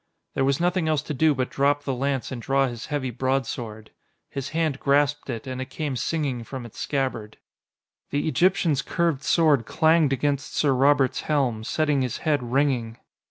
There 0.33 0.43
was 0.43 0.59
nothing 0.59 0.87
else 0.89 1.03
to 1.03 1.13
do 1.13 1.35
but 1.35 1.51
drop 1.51 1.83
the 1.83 1.93
lance 1.93 2.31
and 2.31 2.41
draw 2.41 2.65
his 2.67 2.87
heavy 2.87 3.11
broadsword. 3.11 3.91
His 4.31 4.49
hand 4.49 4.79
grasped 4.79 5.29
it, 5.29 5.45
and 5.45 5.61
it 5.61 5.69
came 5.69 5.95
singing 5.95 6.43
from 6.43 6.65
its 6.65 6.79
scabbard. 6.79 7.37
The 8.09 8.27
Egyptian's 8.27 8.81
curved 8.81 9.21
sword 9.21 9.67
clanged 9.67 10.11
against 10.11 10.55
Sir 10.55 10.73
Robert's 10.73 11.21
helm, 11.21 11.63
setting 11.63 12.01
his 12.01 12.17
head 12.25 12.41
ringing. 12.41 12.97